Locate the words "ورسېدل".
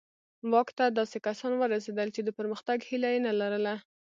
1.57-2.07